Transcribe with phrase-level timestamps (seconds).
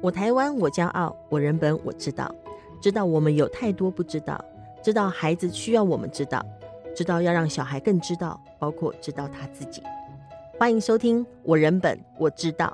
[0.00, 2.32] 我台湾，我骄傲；我人本，我知道。
[2.80, 4.42] 知道我们有太多不知道，
[4.80, 6.40] 知道孩子需要我们知道，
[6.94, 9.82] 知道要让小孩更知道，包括知道他自己。
[10.56, 12.72] 欢迎收听《我人本我知道》。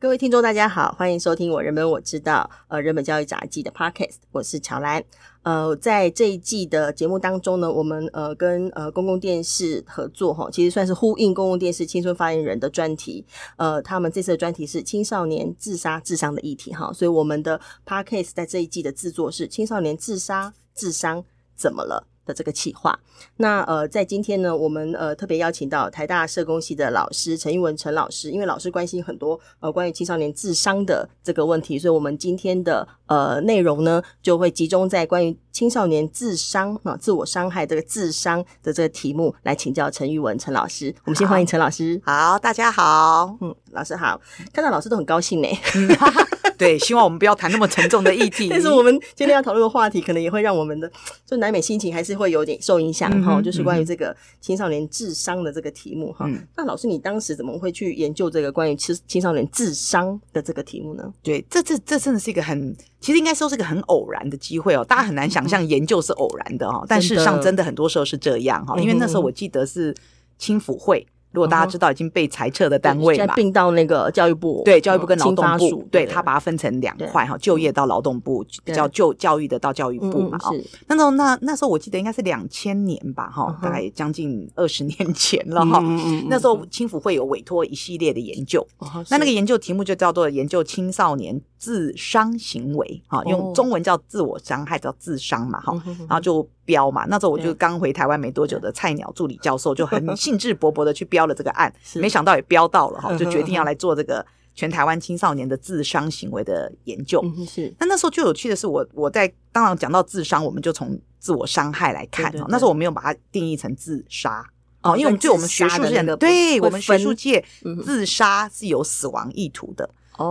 [0.00, 5.02] 各位听众，大家好，欢迎收听我人本我知道，呃，人本教育杂记的 Podcast，我是乔兰。
[5.42, 13.26] 呃，在这一季的节目当中呢，我们呃跟呃公共电视合作哈，其实算是呼应公共电视青春发言人的专题。
[13.56, 21.24] 呃，他们这次的专题是青少年自杀自伤的议题哈，所以我们的 Podcast 在这一季的制作是青少年自杀自伤
[21.56, 22.06] 怎么了？
[22.28, 22.96] 的这个企划，
[23.38, 40.94] 那呃，在今天呢，我们呃特别邀请到台大社工系的老师陈玉文陈老师，因为老师关心很多呃关于青少年智商的这个问题，所以我们今天的呃内容呢，就会集中在关于青少年智商啊、自我伤害这个智商的这个题目来请教陈玉文陈老师。
[41.06, 41.98] 我们先欢迎陈老师。
[42.04, 44.20] 好，好，大家好，嗯，老师好，
[44.52, 45.48] 看到老师都很高兴呢。
[46.58, 48.48] 对，希望我们不要谈那么沉重的议题。
[48.50, 50.90] 但是我们今天要讨论的话题，可能也会让我们的
[51.24, 53.42] 就难免心情还是会有点受影响哈、嗯。
[53.42, 56.46] 就是关于这个青少年智商的这个题目哈、嗯。
[56.56, 61.04] 那老师，你当时怎么会去研究这个关于青青少年智商的这个题目呢？
[61.22, 64.84] 对，这这这真的是一个很，其实应该说是一个很偶然的机会哦。
[64.84, 68.76] 大家很难想象研究是偶然的哈、嗯，但事实上真的很多时候是这样哈。
[68.80, 69.94] 因为那时候我记得是
[70.38, 71.06] 青辅会。
[71.30, 80.38] 如果大家知道已经被裁撤的单位嘛，并到那个教育部，对，教育部跟劳动部，对，他把它分成两块哈，就业到劳动部，叫就教育的到教育部嘛。
[80.50, 86.26] 嗯、那时候那那时候我记得应该是两千年吧，哈、嗯，大概将近二十年前了哈、嗯。
[86.30, 96.48] 那时候青辅会有委托一系列的研究，嗯、那那个研究题目就叫做研究青少年自伤行为，哈，用中文叫自我伤害，叫自伤嘛，哈，然后就。
[96.68, 104.22] 标嘛，那时候我就刚回台湾没多久的菜鸟助理教授，就很 兴致勃勃的去标了这个案，没想到也标到了哈， 就决定要来做这个
[104.54, 107.24] 全台湾青少年的自伤行为的研究。
[107.46, 114.46] 是，那那时候最有趣的是我我在当然讲到自伤，我们就从自我伤害来看哈，那时候我没有把它定义成自杀
[114.82, 117.42] 哦，因为我们对我们学术界的，对我们学术界
[117.82, 119.88] 自杀是有死亡意图的。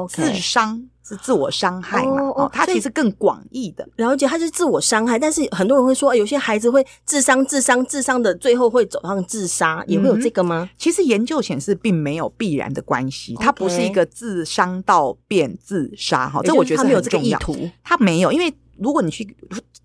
[0.08, 2.22] 自伤是自我伤害嘛？
[2.22, 5.18] 哦，哦，它其实更广义的了解，它是自我伤害。
[5.18, 10.68] 但是很多人会说，有些孩子会自伤、自伤、自伤的，最后会走上自杀，也会有这个吗？
[10.70, 13.36] 嗯、其实研究显示，并没有必然的关系。
[13.40, 17.56] 它不是一个自伤到变自杀哈，这我觉得没有这个意图。
[17.84, 19.24] 它没有，因为如果你去，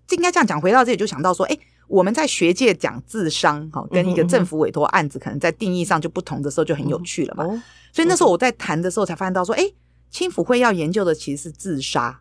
[0.09, 0.59] 应该这样讲。
[0.59, 1.57] 回到这里就想到说，哎，
[1.87, 7.45] 我们在学界讲自伤哈，跟一个政府委托案子可能在定义上就不同的时候，就很有趣了嘛。
[7.49, 7.63] 嗯、
[7.93, 9.63] 所以那时候我在谈的时候，才发现到说，哎。
[10.13, 12.19] 青辅会要研究的其实是自杀，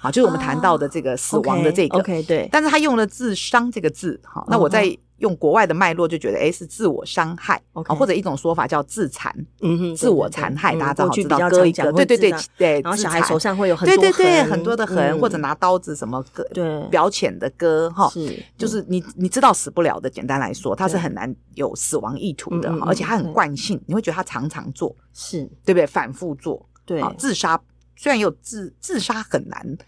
[0.00, 2.48] 啊，就是我们谈到的这个死亡的这个，OK，对。
[2.52, 25.84] 但是他用了自伤这个字，哈，那我在用国外的脉络就觉得，哎，是自我伤害，或者一种说法叫自残，嗯哼，自我残害，大家正好知道割一个，对对对对，然后小孩手上会有很多对对对很多的痕，或者拿刀子什么割，对，表浅的割，哈，是，就是你你知道死不了的，简单来说，他是很难有死亡意图的，而且他很惯性，你会觉得他常常做，是对不对？
[25.84, 26.68] 反复做。
[27.00, 27.60] 对，自杀
[27.96, 29.78] 虽然也有自自杀很难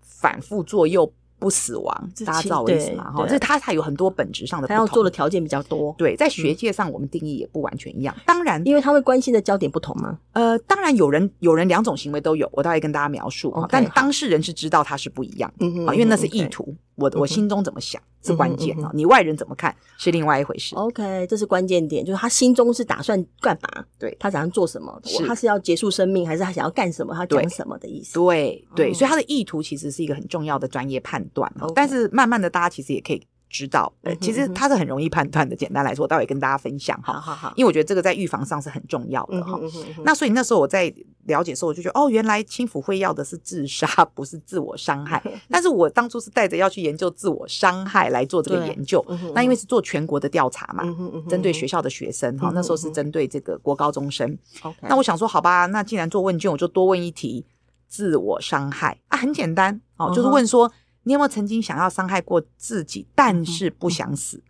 [0.00, 1.12] 反复做又
[1.46, 3.12] 不死亡，大家知道我意思吗？
[3.12, 5.94] 哈，这他还有很多本质上的不同，他要做的条件比较多。
[5.96, 8.12] 对，在学界上我们定义也不完全一样。
[8.26, 10.18] 当然，因为他会关心的焦点不同吗？
[10.32, 13.54] 呃，当然有人有人两种行为都有，我大概跟大家描述。
[13.70, 16.74] 但当事人是知道他是不一样，嗯嗯，因为那是意图。
[16.96, 20.74] 我我心中怎么想是关键啊，你外人怎么看是另外一回事。
[20.76, 23.84] OK，这是关键点，就是他心中是打算干嘛？
[23.98, 24.98] 对，他打算做什么？
[25.26, 27.14] 他是要结束生命，还是他想要干什么？
[27.14, 28.14] 他讲什么的意思？
[28.14, 31.52] 对对，所以他的意图其实是一个很重要的专业判断。
[31.74, 33.22] 但是慢慢的，大家其实也可以。
[33.48, 35.54] 知道，其实它是很容易判断的。
[35.54, 37.12] 简单来说，我待会跟大家分享哈。
[37.12, 39.58] 好好好，因为我觉得这个在预防上是很重要的哈。
[40.04, 40.92] 那所以那时候我在
[41.26, 45.22] 了解的时候，我就觉得哦，原来青辅会要的是自杀，不是自我伤害。
[45.48, 49.02] 但是我当初是带着要去研究自我伤害来做这个研究。
[49.32, 50.82] 那因为是做全国的调查嘛，
[51.28, 54.36] 针对学校的学生哈，那时候是针对这个国高中生。
[54.82, 57.46] 那我想说，好吧，那既然做问卷，我就多问一题：
[57.86, 60.70] 自我伤害啊，很简单哦，就是问说。
[61.06, 64.42] 你有没有曾经想要伤害过自己，但是不想死？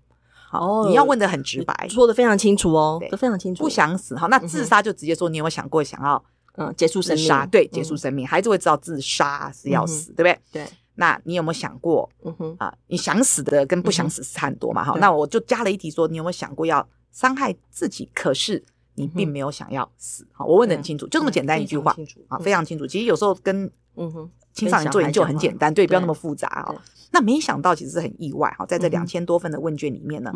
[0.49, 3.63] 好，你要问得很直白，说得非常清楚哦，都非常清楚。
[3.63, 6.25] 不想死，好，那自杀就直接说，你有没有想过想要
[6.57, 7.49] 嗯结束生命？
[7.51, 10.39] 对，结束生命，孩子会知道自杀是要死，对不对？
[10.51, 10.67] 对。
[10.95, 12.09] 那你有没有想过？
[12.25, 14.83] 嗯哼啊，你想死的跟不想死是差很多嘛？
[14.83, 18.11] 好，那我就加了一题，说你有没有想过要伤害自己？
[18.15, 18.65] 可是
[18.95, 20.27] 你并没有想要死。
[20.33, 21.95] 好，我问得很清楚，就这么简单一句话
[22.29, 22.87] 啊，非常清楚。
[22.87, 24.31] 其实有时候跟嗯哼。
[24.53, 26.75] 青少年做研究很简单，对，不要那么复杂啊。
[27.13, 30.33] 那没想到其实是很意外哈，在这两千多份的问卷里面呢，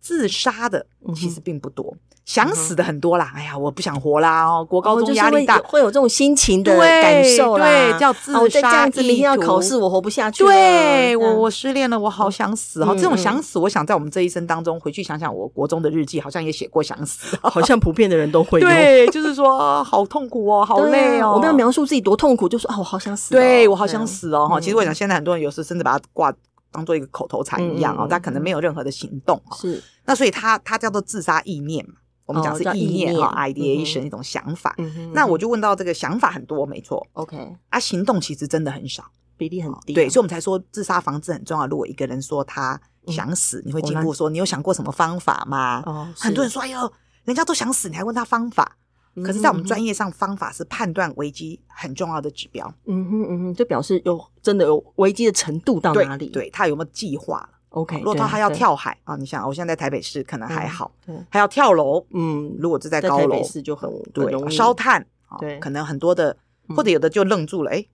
[0.00, 1.94] 自杀的其实并不多。
[2.24, 8.40] 想死的很多啦，哎呀，我不想活啦哦，国高中压力大，会有这种心情的感受啦，对，叫自杀。
[8.40, 10.44] 再这样子，明天要考试，我活不下去。
[10.44, 12.94] 对，我我失恋了，我好想死哈。
[12.94, 18.60] 这种想死，我想在我们这一生当中回去想想，我国中的日记好像也写过想死， 好像普遍的人都会。
[18.60, 21.32] 对，就是说好痛苦哦， 好累哦。
[21.32, 23.30] 我们要描述自己多痛苦，就说啊，我好想死。
[23.30, 24.60] 对，我好想死哦哈。
[24.60, 26.30] 其实我想，现在很多人有时甚至把它挂
[26.70, 29.40] 当做一个口头禅一样哦，他可能没有任何的行动。
[29.56, 31.94] 是，那所以他他叫做自杀意念嘛。
[32.26, 34.76] 我们讲是意念哈，ideation 一种想法。
[35.14, 37.06] 那我就问到这个想法很多，没错。
[37.14, 39.02] OK，啊，行动其实真的很少，
[39.38, 39.94] 比例很低。
[39.94, 41.66] 对，所以我们才说自杀防治很重要。
[41.66, 45.82] 如果一个人说他想死，你会进一步说，你有想过什么方法吗？
[45.86, 46.92] 哦，很多人说，哎呦，
[47.24, 48.76] 人家都想死，你还问他方法？
[49.22, 52.66] 可是，在我们专业上，方法是判断危机很重要的指标。
[52.86, 56.28] 嗯哼嗯哼，就表示有真的有危机的程度到哪里？
[56.28, 60.90] 对，他有没有计划？OK，如果他还要跳海啊，你想，我现在在台北市可能还好，
[61.28, 65.06] 还要跳楼，嗯，如果是在高楼，市就很对，烧炭，
[65.38, 66.36] 对，可能很多的，
[66.74, 67.84] 或者有的就愣住了，哎，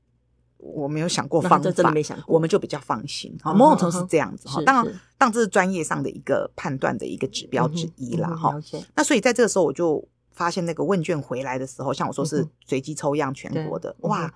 [0.59, 3.53] 我没有想过方法，真的没想过，我们就比较放心啊。
[3.53, 4.85] 某种程度是这样子哈，当然，
[5.19, 8.55] 当然这是专业上的一个判断的一个指标之一啦哈。
[8.95, 14.33] 那所以在这个时候，我就发现那个问卷回来的时候，像我说是随机抽样全国的，哇。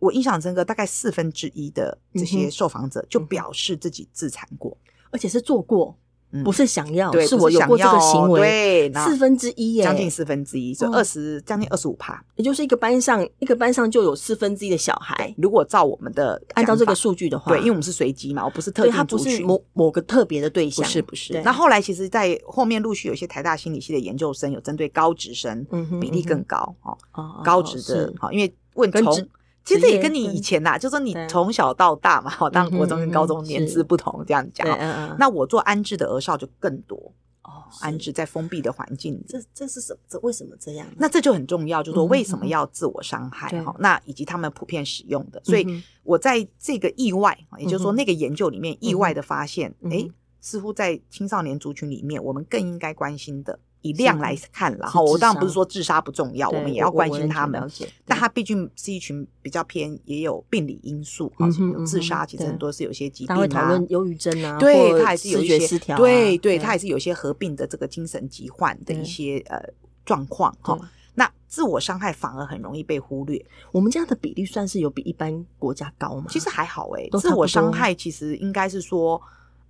[0.00, 4.76] 我印象深刻，大概四分之一的这些受访者就表示自己自残过，
[5.10, 5.96] 而且是做过，
[6.42, 8.40] 不是想要，是我有过这个行为。
[8.40, 15.32] 对，四分之一耶，将近四分之一，就二十，将近二十五趴，也就是一个班上，一个班上就有四分之一的小孩。
[15.36, 21.40] 如果照我们的按照这个数据的话，对，因为我们是随机嘛，我不是特定族群，某某个特别的对象，不是不是。
[21.44, 25.64] 那后来其实，在后面陆续有些台大心理系的研究生有针对高职生，
[26.00, 29.28] 比例更高哦，高职的，好，因为问从。
[29.64, 34.66] 其实这也跟你以前呐，就说你从小到大嘛，好，当国中跟高中年资不同这样讲。
[35.18, 36.96] 那我做安置的儿少就更多
[37.42, 39.98] 哦，安置在封闭的环境，这这是什么？
[40.08, 40.86] 这为什么这样？
[40.98, 43.74] 那这就很重要，就是说为什么要自我伤害哈？
[43.78, 45.66] 那以及他们普遍使用的，所以
[46.02, 50.06] 我在这个意外，也就是说那个研究里面意外的发现，哎，
[50.40, 53.58] 似乎在青少年族群里面，我们更应该关心的。
[53.84, 57.70] 以量来看，然后我当然不是说自杀不重要，我们也要关心他们。
[58.06, 69.62] 但他毕竟是一群比较偏，也有病理因素，有自杀，其实很多是有些疾病啊，讨论忧郁症啊，对他还是有一些失调，对对，他还是有一些合并的这个精神疾患的一些呃
[70.02, 70.78] 状况哈。
[71.16, 73.44] 那自我伤害反而很容易被忽略。
[73.70, 76.24] 我们这样的比例算是有比一般国家高吗？
[76.30, 79.20] 其实还好哎，自我伤害其实应该是说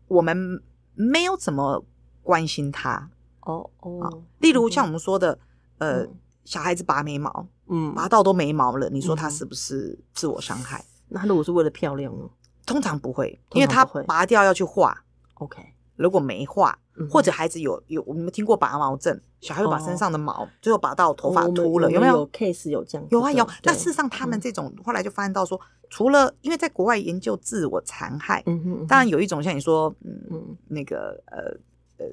[0.06, 0.62] 我们
[0.94, 1.84] 没有怎么
[2.22, 3.10] 关心他。
[3.44, 5.38] 哦哦，例如像我们说的，
[5.78, 6.06] 呃，
[6.44, 10.84] 小孩子拔眉毛，嗯，拔到都没毛了，你说他是不是自我伤害？
[11.08, 12.24] 那他如果是为了漂亮呢？
[12.66, 15.04] 通常不会，因为他拔掉要去画。
[15.34, 15.62] OK，
[15.96, 16.78] 如果没画，
[17.10, 23.06] 或者孩子有有，我们听过拔毛症，小孩会把身上的毛最后拔到头发秃了，有没有？case 有这样？
[23.10, 23.46] 有啊有。
[23.62, 32.10] 那事实上，他们这种后来就发现到说，除了因为在国外研究自我残害，嗯当然有一种像你说，嗯那个呃呃。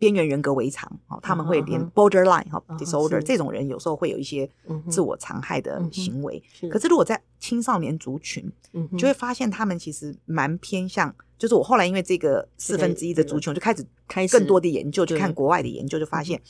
[0.00, 0.90] 边缘人格为常，
[1.22, 4.50] 他们会连 borderline 哈 disorder 这种人有时候会有一些
[4.88, 6.42] 自我残害的行为。
[6.70, 8.50] 可是如果在青少年族群，
[8.96, 16.40] 就会发现他们其实蛮偏向，就是我后来因为这个四分之一的族群，我就开始开更多的研究，就看国外的研究，就发现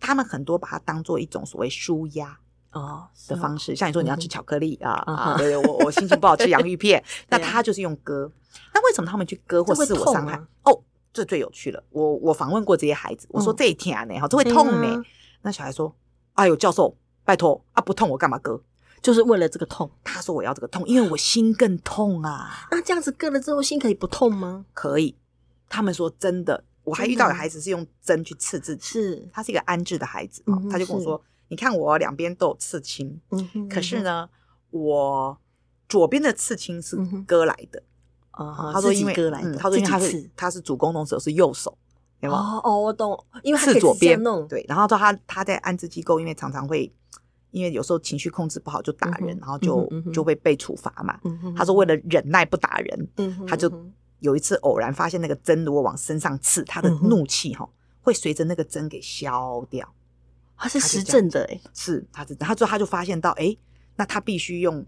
[0.00, 2.38] 他们很多把它当做一种所谓舒压
[2.72, 8.32] 哦的方式，像你说你要吃巧克力啊啊，对我我心情不好吃洋芋片， 那他就是用割。
[8.72, 10.40] 那为什么他们去割或自我伤害？
[10.62, 10.82] 哦。
[11.16, 15.02] 这最有趣了，我我访问过这些孩子，我说这一天啊呢，哈，这会痛呢。
[15.40, 15.96] 那小孩说
[16.34, 16.94] ：“哎呦，教授，
[17.24, 18.60] 拜托啊，不痛我干嘛割？
[19.00, 24.66] 就是为了这个痛。”他说：“我要这个痛，因为我心更痛啊。”那这样子割了之后，心可以不痛吗？
[24.74, 25.16] 可以。
[25.70, 31.18] 他们说真的，我还遇到有孩子是用针去刺自己，是他是一个安置的孩子，他就跟我说
[31.48, 33.18] ：“你看我两边都有刺青，
[33.70, 34.28] 可是呢，
[34.70, 35.38] 我
[35.88, 37.82] 左边的刺青是割来的。”
[38.36, 39.14] 啊，他说因为
[39.58, 41.76] 他说因为他是他是主攻动手是右手，
[42.20, 42.38] 有吗？
[42.38, 44.64] 哦哦，我懂，因为是左边，对。
[44.68, 46.92] 然后说他他在安置机构，因为常常会，
[47.50, 51.18] 因为有时候情绪控制不好就打人，然后就就会被处罚嘛。
[51.56, 53.08] 他说为了忍耐不打人，
[53.46, 53.72] 他就
[54.18, 57.66] 有一次偶然发现那个针如果往身上刺，他的怒气哈
[58.02, 59.88] 会随着那个针给消掉。
[60.58, 63.56] 他是实证的哎，是他是他说他就发现到哎，
[63.94, 64.84] 那他必须用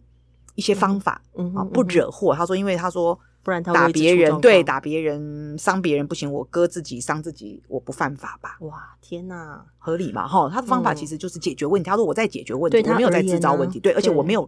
[0.58, 1.22] 一些方法
[1.54, 2.34] 啊不惹祸。
[2.34, 3.18] 他说因为他说。
[3.40, 8.58] 不然他打别人，对，打别人伤别人不行，我割自己伤自己，我不犯法吧？
[8.60, 10.28] 哇，天哪，合理嘛？
[10.28, 11.88] 哈，他的方法其实就是解决问题。
[11.88, 13.80] 他说我在解决问题，我没有在制造问题。
[13.80, 14.46] 对，而且我没有，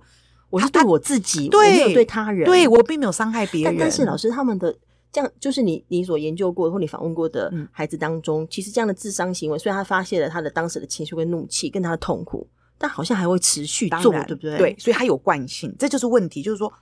[0.50, 3.76] 我是对我自己，我没有对他人，对我并没有伤害别人。
[3.78, 4.76] 但是老师他们的
[5.10, 12.46] 这样就是你你所研究过或你访问过的孩子当中，嗯、其实这样的智商行为，虽然他发泄了他的当时的情绪跟怒气跟他的痛苦，
[12.82, 14.56] 但好像还会持续做，对不对？
[14.56, 16.42] 对，所以他有惯性，这就是问题。
[16.42, 16.72] 就是说，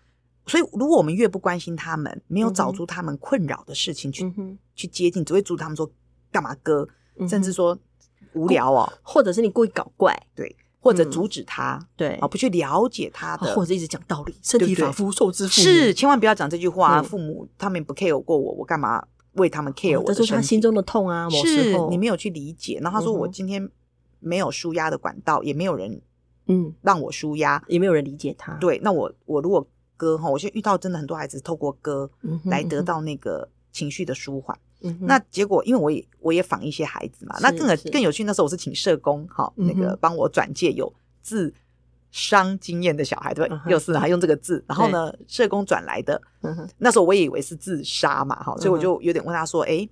[0.46, 5.90] 所以如果我们越不关心他们，没有找出他们困扰的事情去、嗯、去接近，只会阻止他们说
[6.30, 6.88] 干嘛割，
[7.18, 7.76] 嗯、甚至说
[8.34, 10.56] 无聊哦，或者是你故意搞怪，对。
[10.80, 15.66] 或者阻止他，嗯、对啊，不去了解他的，或者一直讲道理，身体发肤受之父母。
[15.66, 17.00] 是，千万不要讲这句话。
[17.00, 20.04] 嗯、父母他们不 care 过我，我干嘛为他们 care 我？
[20.14, 21.28] 这是他心中的痛啊。
[21.30, 22.78] 是你没有去理解。
[22.80, 23.68] 然后他说我今天
[24.20, 26.00] 没有舒压的管道，也没有人
[26.46, 28.52] 嗯让我舒压，也没有人理解他。
[28.54, 32.10] 对，那我我如果歌哈，我现在遇到真的很多孩子透过歌
[32.44, 34.58] 来得到那个情绪的舒缓。
[35.00, 38.22] 那结果，因为我也我也访一些孩子嘛，那更更有趣。
[38.22, 41.52] 那时候我是请社工哈，那个帮我转介有自
[42.12, 43.64] 伤经验的小孩，对吧？
[43.66, 46.22] 又、是还用这个字，然后呢，社工转来的。
[46.78, 49.88] 那时候我也以为是自杀嘛，哈，所以我就有点问他说：“哎、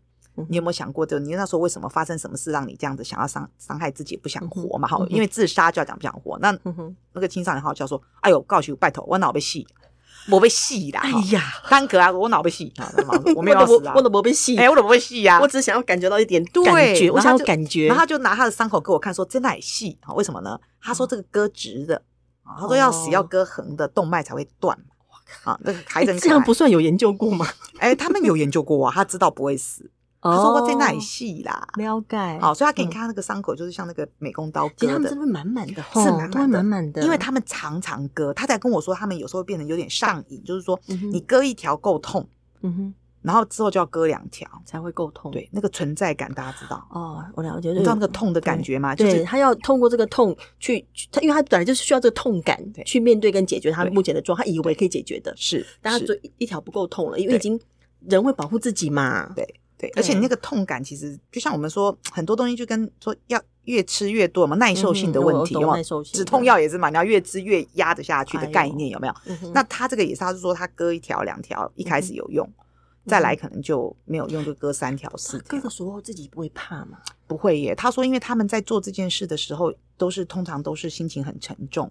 [0.49, 4.89] 你有没有想过，就你那时候为什么发生什么事，让你这样子想要伤伤害自己，不想活嘛？
[4.89, 6.39] 哈、嗯，因为自杀就要讲不想活。
[6.41, 9.67] 那、嗯、那个青少年号叫说：哎呦，告诉拜托，我脑被戏。”
[10.29, 11.03] 我被戏啦！
[11.05, 11.41] 哎呀，
[11.71, 12.93] 单哥啊，我脑被戏啊！
[13.37, 13.93] 我没 有死啊！
[13.95, 14.59] 我都没被戏？
[14.59, 15.39] 哎，我怎么被戏呀？
[15.41, 16.65] 我只想要感觉到一点感
[16.97, 17.87] 觉，我想要感觉。
[17.87, 20.13] 然后他就拿他的伤口给我看，说真的很细啊？
[20.15, 20.59] 为什么呢？
[20.83, 22.03] 他说这个割直的
[22.43, 24.77] 啊，他说要死要割横的，动脉才会断。
[25.45, 27.47] 啊，那个孩子这样不算有研究过吗？
[27.79, 29.89] 哎，他们有研究过啊，他知道不会死。
[30.31, 32.17] 他说我在那里细啦，了解。
[32.41, 37.03] 好，所以他给你看那个伤口，就是像那个美工刀割的，其实他们真的满满的，是满满满满的。
[37.03, 40.79] 因为他们常常割，他在跟我说，他们有时候会变得有点上瘾，就是说
[41.13, 42.27] 你割一条够痛，
[42.63, 44.49] 嗯哼，然后之后就要割两条。
[44.65, 45.31] 才会够痛。
[45.31, 46.85] 对，那个存在感大家知道。
[46.91, 48.95] 哦，我了解，你知道那个痛的感觉吗？
[48.97, 57.59] 就是他要通过这个痛去，他因为他本来就是需要这个痛感去面对跟解决他目前的状况，他以为可以解决的，是，但他就一条不够痛了，因为已经
[58.01, 59.61] 人会保护自己嘛，对。
[59.79, 66.03] 对，而且你那个痛感其实就像我们说很多东西，就跟说要越吃越多嘛，耐受性的问题，有没有？
[66.05, 69.15] 止痛药也是嘛，你要越吃越压得下去的概念，有没有？
[69.53, 72.49] 那他这个也是，他是说他割一条两条，一开始有用，
[73.07, 75.49] 再来可能就没有用，就割三条四条。
[75.49, 76.99] 割的时候自己不会怕吗？
[77.27, 77.75] 不会耶。
[77.75, 81.91] 他说，因为他们在做这件事的时候，都是通常都是心情很沉重，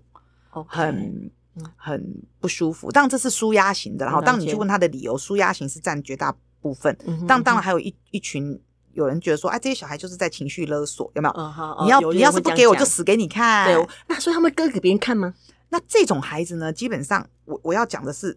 [0.49, 1.29] 很
[1.75, 2.89] 很不舒服。
[2.89, 8.59] 当然这是舒压型的，然后当你去问他的理由，舒压型是占绝大部分，但当然还有一一群
[8.93, 11.83] 有人觉得说，哎，这些小孩就是在情绪勒索，有没有？
[11.83, 13.71] 你要你要是不给我，就死给你看。
[13.71, 15.31] 对，那所以他们割给别人看吗？
[15.69, 18.35] 那这种孩子呢，基本上我我要讲的是，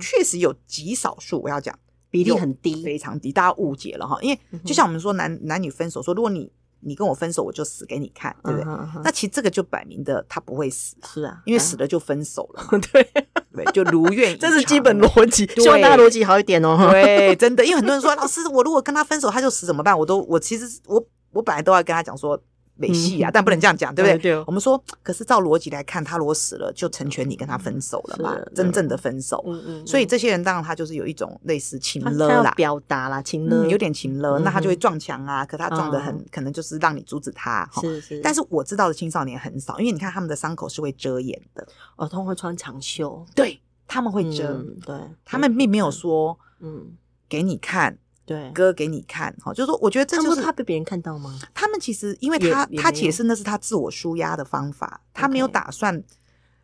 [0.00, 1.76] 确实有极少数，我要讲
[2.10, 4.16] 比例很低，非常低，大家误解了哈。
[4.22, 6.52] 因为就像我们说男男女分手，说如果你。
[6.84, 8.66] 你跟我分手，我就死给你看，对不对？
[9.02, 13.02] 那其实这个就摆明的，他不会死，是啊，因为死了就分手了， 对
[13.54, 16.76] 对，就如愿，这是基本逻辑，希望大家逻辑好一点哦。
[16.92, 19.98] 对，真的，因为很多人说，老师，我如果跟他分手，他就死怎么办？
[19.98, 22.40] 我都，我其实我我本来都要跟他讲说。
[22.76, 24.36] 没戏啊，但不能这样讲，对不对？
[24.46, 29.44] 我们说，可是照逻辑来看，他如果死了，就成全你跟他分手了嘛，真正的分手。
[29.86, 35.46] 所以这些人当然他就是有一种类似情勒啦，表达啦，情勒，有点情勒，那他就会撞墙啊。
[35.46, 37.68] 可他撞得很，可能就是让你阻止他。
[37.80, 38.20] 是是。
[38.20, 41.66] 但是我知道的青少年很少，因为你看他们的伤口是会遮掩的，
[41.96, 46.92] 哦，他们会穿长袖，对，他们会遮，对，他们并没有说，嗯，
[47.28, 47.98] 给你看。
[48.26, 51.38] 对，割给你看，哈，就是说，我觉得这就是他被别人看到吗？
[51.52, 56.02] 他们其实，因为他他解释那是他自我舒压的方法，他没有打算，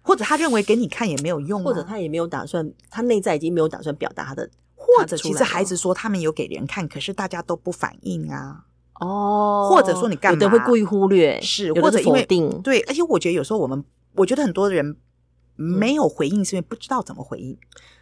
[0.00, 8.64] 或者他认为给你看也没有用，或者他也没有打算，他内在已经没有打算表达他的，或者其实孩子说他们有给人看，可是大家都不反应啊，
[8.94, 10.38] 哦，或者说你干嘛？
[10.42, 14.96] 有的会故意忽略，是或者否定，对，而且我觉得有时候我们，我觉得很多人
[15.56, 17.58] 没有回应，是因为不知道怎么回应。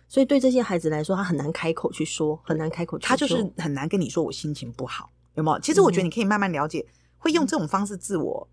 [0.09, 3.09] 所以对这些孩子来说，他很难开口去说，很难开口去说。
[3.09, 5.61] 他就是很难跟你说我心情不好，有没有？
[5.61, 6.85] 其实我觉得你可以慢慢了解，
[7.19, 8.49] 会用这种方式自我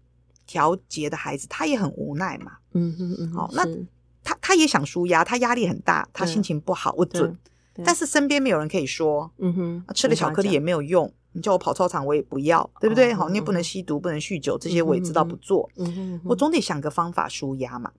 [0.46, 2.58] 调节的孩子，他也很无奈嘛。
[2.74, 3.32] 嗯嗯嗯。
[3.32, 3.66] 好，那
[4.24, 7.38] 他他也想舒压，他压力很大，他心情不好，我准。
[7.84, 13.14] 但是身边没有人可以说，嗯哼，吃了巧克力也没有用，你叫我跑操场我也不要，对不对？
[13.14, 15.70] 好，你也不能吸毒，不能酗酒，这些我也知道不做。
[15.76, 17.92] 嗯哼，我总得想个方法舒压嘛。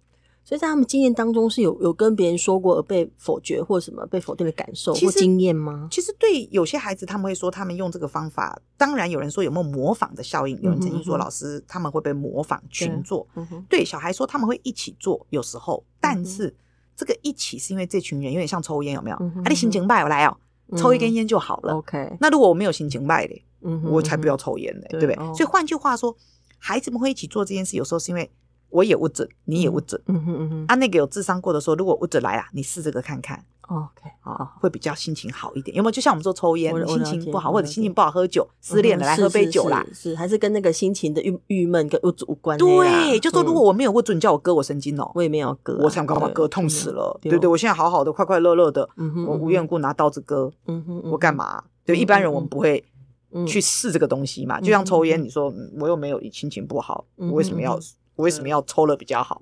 [0.48, 5.88] 所以在他们经验当中是有有跟别人说过而被否决或什么被否定的感受或经验吗？
[5.90, 10.56] 其实对有些孩子他们会说他们用这个方法，当然有人说有没有模仿的效应？
[10.62, 13.26] 有人曾经说老师他们会被模仿群做，
[13.68, 16.54] 对小孩说他们会一起做，有时候，但是
[16.94, 19.16] 这个一起是因为这群人有点像抽烟，有没有？
[19.16, 20.36] 啊，你心情坏我来哦，
[20.76, 21.74] 抽一根烟就好了。
[21.74, 23.34] OK，那如果我没有心情坏的，
[23.82, 25.16] 我才不要抽烟呢，对不对？
[25.34, 26.16] 所以换句话说，
[26.56, 28.30] 孩子们会一起做这件事，有时候是因为。
[28.70, 30.00] 我也不准，你也不准。
[30.06, 30.64] 嗯哼嗯哼。
[30.68, 33.44] 啊，那个有智商过的时候，如果不准来啊，你试这个看看。
[33.68, 35.76] OK，啊，会比较心情好一点。
[35.76, 35.90] 有没有？
[35.90, 42.56] 就像我们说抽烟，心情不好或者心情不好喝酒，失恋了来喝杯酒啦，是还是跟那个心情的郁郁闷跟无关。
[42.58, 46.46] 对，就说如果我没有握住，你叫我割我神经哦，我也没有割，我想干嘛割？
[46.46, 48.88] 痛死了，对对，我现在好好的，快快乐乐的，
[49.26, 51.64] 我无缘故拿刀子割，嗯哼我干嘛？
[51.84, 52.84] 对一般人我们不会
[53.48, 54.60] 去试这个东西嘛。
[54.60, 57.76] 就像抽烟，你说我又没有心情不好，我为什么要
[58.16, 59.40] 我为什么要抽了比较好？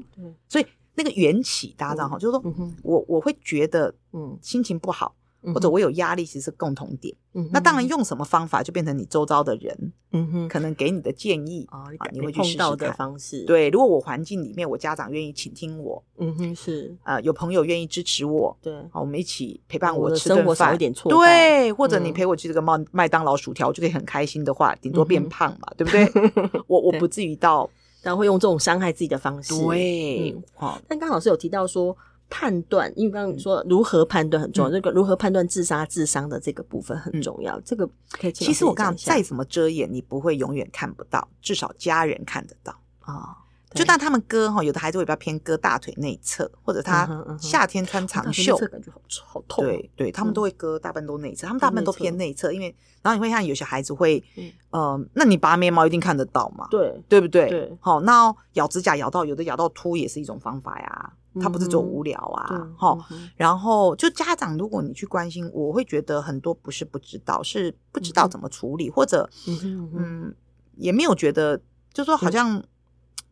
[0.48, 0.66] 所以。
[0.96, 2.54] 那个缘起，大家知道哈，就是说
[2.84, 5.12] 我我会觉得，嗯，心情不好，
[5.52, 7.12] 或者我有压力，其实是共同点。
[7.50, 13.44] 那当然用什么方法，就变成你周遭的人，嗯哼，可能给你的建议啊，你会去试试的方式。
[13.44, 20.78] 对，如果我环境里面，我家长愿意倾听我，嗯哼，是啊，有朋友愿意支持我，对，好，我们一起陪伴我吃顿饭，
[21.08, 26.08] 对，或者你陪我去这个麦麦当劳薯条，我就可以很开心的话，顶多变胖嘛，对不对？
[26.68, 27.68] 我我不至于到。
[28.04, 29.52] 然后会用这种伤害自己的方式。
[29.58, 30.80] 对，好。
[30.86, 31.96] 但刚老师有提到说
[32.30, 37.58] 判断，因为刚刚你说如何判断很重要，这个如何判断自杀自伤的这个部分很重要。
[37.60, 38.32] 这个可以。
[38.32, 43.36] 其实我刚刚再怎么遮掩，你不会永远看不到，至少家人看得到啊。
[43.74, 47.08] 就但他们割哈，有的孩子会比较偏割大腿内侧，或者他
[47.40, 49.64] 夏天穿长袖，感觉好好痛。
[49.64, 54.22] 对对，他们都会割，大部分都内侧，他们大部分都偏内侧，因为然后你会看有些孩子会，
[54.70, 56.68] 嗯，那你拔眉毛一定看得到嘛？
[56.70, 57.48] 对，对不对？
[57.48, 62.96] 对，好，那咬指甲咬到，有的咬到秃也是一种方法呀，他不是做无聊啊，哈，
[63.36, 70.32] 然后就家长，如果你去关心，我会觉得很多不是不知道，是不知道怎么处理，或者嗯，
[70.76, 71.60] 也没有觉得，
[71.92, 72.62] 就说好像。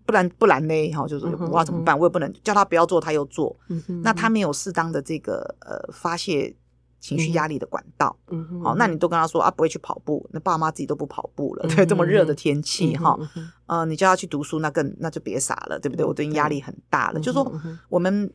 [0.06, 0.92] 不然不然呢？
[0.92, 1.99] 哈，就是我要怎么办？
[1.99, 3.56] 我也不能叫他不要做，他又做。
[4.02, 6.54] 那他没有适当的这个呃发泄
[7.00, 8.16] 情绪压力的管道。
[8.62, 11.68] 好，那你都跟他说啊，不会去跑步，那爸妈自己都不跑步了。
[11.68, 13.18] 对，这么热的天气哈，
[13.66, 16.04] 呃，你叫他去读书，那更那就别傻了，对不对？
[16.04, 17.21] 我最近压力很大了。
[17.21, 17.50] 就说
[17.88, 18.32] 我们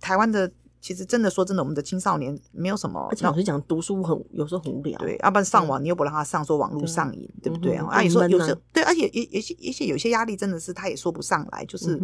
[0.00, 0.50] 台湾的。
[0.86, 3.08] 其实真的说真的，我们的青少年没有什么。
[3.10, 4.96] 而且老实讲，读书很有时候很无聊。
[5.00, 7.88] 对，要不然上网你又不让他上，说网络上瘾，对不对啊？
[7.90, 12.00] 啊，有时候有时候对，而且也有些有些有些压力真的是他也说不上来，就是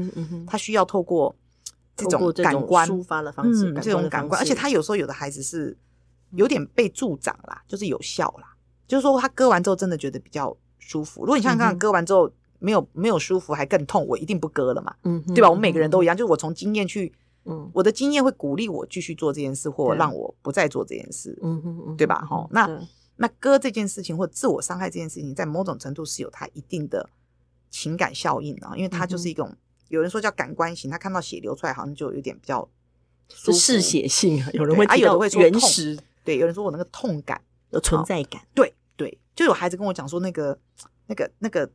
[0.48, 1.32] 他需要透过
[1.96, 4.40] 这种感官抒发的方式，这种感官。
[4.40, 5.78] 而且他有时候有的孩子是
[6.32, 8.52] 有点被助长啦，就是有效啦，
[8.88, 11.20] 就是说他割完之后真的觉得比较舒服。
[11.20, 15.48] 如果你像刚刚割完之后没有没有舒服还更痛，我一定不割了嘛，嗯，对吧？
[15.48, 17.12] 我们每个人都一样，就是我从经验去。
[17.44, 21.36] 嗯，我的经验会鼓励我继续做这件事，或让我不再做这件事。
[21.42, 22.24] 嗯嗯嗯，对吧？
[22.24, 22.68] 哈，那
[23.16, 27.08] 那割这件事情或自我伤害这件事情，在某种程度是有它一定的
[27.70, 29.52] 情感效应啊，因为它就是一种
[29.88, 32.68] 有人说叫感官型，他看到血流出来，好像就有点比较
[33.28, 34.48] 是嗜血性啊。
[34.52, 40.58] 有人会啊，有的会说原始，对，有人说我那个痛感有存在感，对对，就有孩子跟我讲说那个
[41.06, 41.68] 那个那个。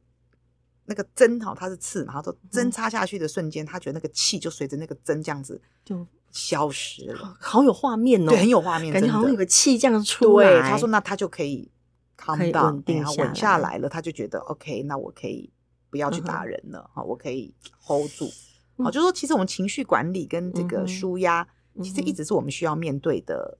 [0.89, 10.49] 那个针哈，它是刺嘛，他说针插下去的瞬间，他觉得那个气就随着那个针这样子就消失了，好有画面哦，对，很有画面，感觉好像有个气这样出来。
[10.49, 11.69] 对，他说那他就可以
[12.17, 15.51] calm down，然后稳下来了，他就觉得 OK，那我可以
[15.89, 17.53] 不要去打人了，好，我可以
[17.85, 18.29] hold 住。
[18.77, 21.45] 好，就是说其实我们情绪管理跟这个舒压，
[21.83, 23.57] 其实一直是我们需要面对的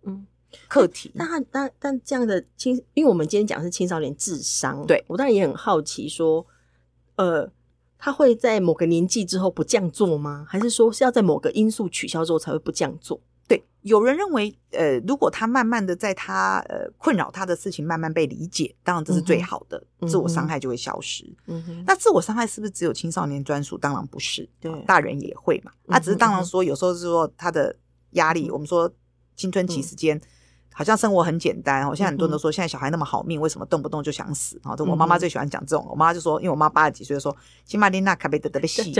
[0.70, 1.12] 课题。
[1.14, 6.48] 那但但这样的青，因为我们今天讲的是青少年智商，对我当然也很好奇说。
[7.18, 7.52] 呃，
[8.00, 10.46] 他会在某个年纪之后不这样做吗？
[10.48, 13.20] 还是说是要在某个因素取消之后才会不这样做？
[13.48, 21.26] 对，有人认为，呃，如果他慢慢的在他呃困扰他的事情慢慢被理解，当然这是最好的，嗯、自我伤害就会消失。
[21.46, 23.78] 嗯哼，那自我伤害是不是只有青少年专属？
[23.78, 25.72] 当然不是，对，大人也会嘛。
[25.86, 27.76] 那、嗯啊、只是当然说，有时候是说他的
[28.12, 28.92] 压力，嗯、我们说
[29.36, 30.22] 青春期时间。
[30.78, 34.60] 嗯好像生活很简单，我现在很多人都说，现在小孩那么好命，为什么动不动就想死？
[34.62, 35.84] 啊，我妈妈最喜欢讲这种。
[35.90, 37.36] 我妈就说，因为我妈八十几岁，说
[37.66, 38.94] 起码你那卡贝德德的洗，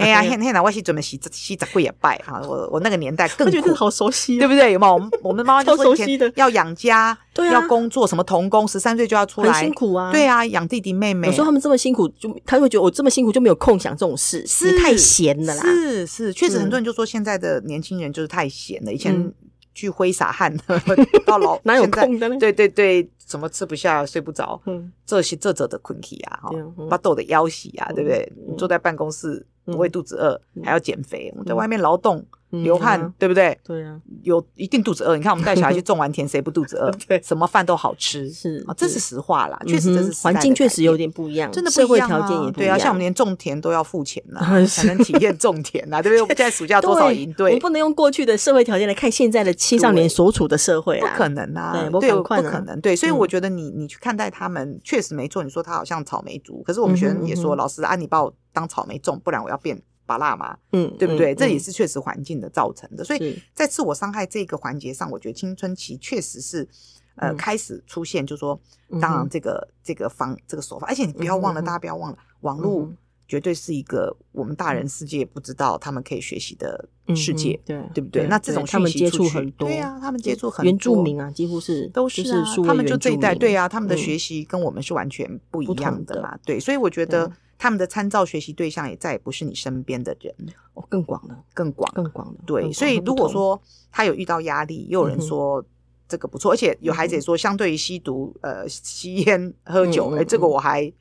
[0.00, 2.42] 哎呀，现现在我是准备洗洗澡跪也拜哈。
[2.44, 4.72] 我我那个年代更苦，好熟悉，对不对？
[4.72, 4.94] 有没有？
[4.94, 7.16] 我们我们妈妈就说以前要养家，
[7.52, 10.10] 要工作，什么童工，十三岁就要出来，很辛苦啊。
[10.10, 11.28] 对啊，养弟弟妹妹。
[11.28, 15.62] 有时候他们这么辛苦，就他会觉得我这么辛苦就没有空想这种事，是太闲了啦。
[15.62, 19.32] 是是，确实很多人就说现在的年轻人就是太闲了，以前。
[19.74, 20.54] 去挥洒汗。
[21.26, 22.36] 到老哪有空的呢？
[22.38, 24.60] 对对对，什么吃不下睡不着，
[25.06, 26.50] 这些这者的困体啊，哈，
[26.88, 28.32] 巴豆的腰洗啊，对不对？
[28.48, 32.24] 你坐在办公室不会肚子饿，还要减肥，我们在外面劳动。
[32.52, 33.58] 流汗，对不对？
[33.64, 35.16] 对啊，有一定肚子饿。
[35.16, 36.90] 你看，我们带小孩去 种完田，谁不肚子饿？
[37.08, 39.58] 对，什么饭都好吃，是啊，这是实话啦。
[39.66, 42.52] 确实，这是环境确实有点不一样，真的社会条件也不一样。
[42.52, 46.20] 对啊，像我们连种田都要付钱呐， 才能体验种田呐，对不对？
[46.20, 47.46] 我们现在暑假多少营队？
[47.46, 52.80] 我们不能用过去的社会条件来看现在的青少年所处的社会啊，不可能啊，对，不可能。
[52.80, 55.42] 对，所以我觉得你你去看待他们，确实没错。
[55.42, 61.34] 你说他好像草莓族，可是我们学生也说，老师啊，你把我当草莓种，不然我要变芭乐嘛，嗯，对不对？
[61.34, 63.04] 这也是确实环境的造成的。
[63.04, 66.68] 所以在自我伤害这个环节上，我觉得青春期确实是
[67.16, 68.58] 呃开始出现，就是说，
[69.00, 72.92] 当然这个这个方这个手法，而且你不要忘了，大家不要忘了，网络
[73.28, 78.26] 绝对是一个我们大人世界不知道他们可以学习的世界，对对不对？
[78.26, 80.64] 那这种他们接触很多，对啊，他们接触很多。
[80.64, 87.30] 原住民啊，几乎是都是啊，他们就这一代，对啊，他们的学习跟我们是完全不一样的嘛，对，所以我觉得。
[87.62, 90.34] 他们的参照学习对象也再也不是你身边的人，
[90.74, 92.34] 哦，更广了，更广，更广了。
[92.44, 95.64] 对，所以如果说他有遇到压力，又有人说
[96.08, 100.92] 这个不错，而且有孩子也说，相对于吸毒、呃，吸烟、喝酒，哎，这个我还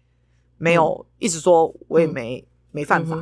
[0.59, 3.17] 没有一直说，我也没没犯法，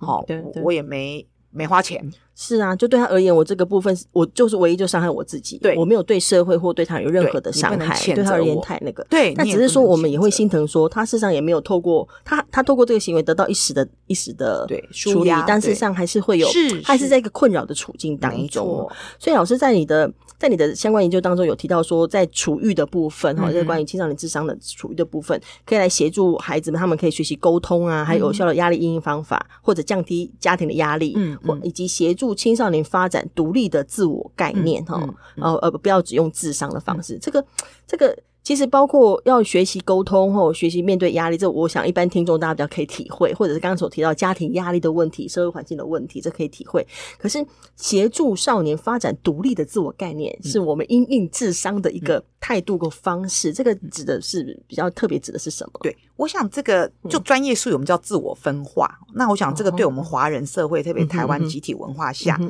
[0.00, 0.24] 好，
[0.62, 1.28] 我也没。
[1.50, 9.04] 没花钱是啊，就对他而言，我这个部分我就是唯一就伤害我自己，对我没有对社会或对他有任何的伤害，对他而言太那个。
[9.10, 16.46] 对，那只是说我们也会心疼，说他事实上也没有透过他，他透过这个行为得到一时的一时的对处理，但事实上还是会有，
[16.84, 18.88] 他还是在一个困扰的处境当中。
[19.18, 31.36] 所以老师在你的在你的相关研究当中有提到说，在处遇的部分哈，就是关于青少年智商的处遇的部分，可以来协助孩子们，他们可以学习沟通啊，还有有效的压力应对方法，或者降低家庭的压力，嗯。
[31.44, 35.02] 或以及协助青少年发展独立的自我概念，哈、
[35.36, 37.14] 呃呃，不要只用智商的方式。
[37.14, 37.44] 嗯、这个
[37.86, 41.36] 这个其实包括要学习沟通，或学习面对压力。
[41.36, 46.86] 这我想一般听众大家比较可以体会，或者是刚刚所提到家庭压力的问题、社会环境的问题，这可以体会。
[47.18, 47.44] 可是
[47.76, 53.50] 协助少年发展独立的自我概念，嗯、是我们因应智商的一个态度和方式。
[53.50, 55.80] 嗯、这个指的是比较特别，指的是什么？
[55.82, 55.94] 对。
[56.16, 58.98] 我想这个就专业术语，我们叫自我分化。
[59.08, 62.40] 嗯、那我想这个对我们华人社会，嗯、特别台湾集体文化下，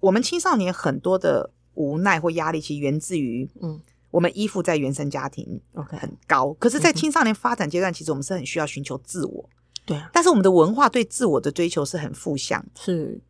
[0.00, 3.80] 我们青少年很多的无奈或压力，其实源自于，嗯，
[4.14, 6.50] 我们依附在原生家庭很高。
[6.50, 9.50] 嗯、可是，在青少年发展阶段，其实我们是很需要寻求自我。
[9.84, 12.64] 对、嗯，但是我们的文化对自我的追求是很负向。
[12.78, 13.20] 是，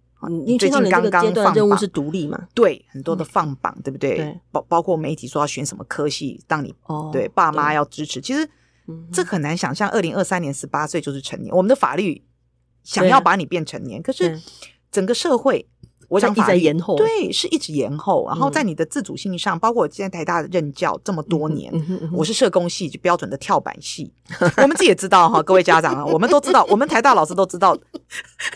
[0.44, 2.48] 你最近刚刚放任务是独立嘛？
[2.52, 4.38] 对，很多的放榜，嗯、对不对？
[4.52, 8.48] 包包括媒体说要选什么科系，让你哦，对，爸妈要支持，其实。
[9.10, 11.50] 这很难想象，二零二三年十八岁就是成年。
[11.56, 12.22] 我们的法律
[12.82, 14.38] 想要把你变成年，可是
[14.92, 15.66] 整个社会，
[16.08, 18.26] 我想法律延后，对，是一直延后。
[18.28, 21.72] 然后在你的自主性上，包括我现在台大的任教这么多年，
[22.12, 24.12] 我是社工系，就标准的跳板系。
[24.58, 27.76] 我们自己也知道哈，各位家长啊，我们都知道，我们台大老师都知道，